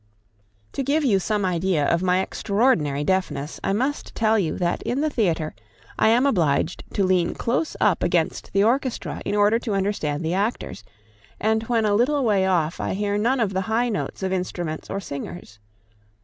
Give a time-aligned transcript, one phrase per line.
[0.73, 5.01] To give you some idea of my extraordinary deafness, I must tell you that in
[5.01, 5.53] the theatre
[5.99, 10.33] I am obliged to lean close up against the orchestra in order to understand the
[10.33, 10.83] actors,
[11.39, 14.89] and when a little way off I hear none of the high notes of instruments
[14.89, 15.59] or singers.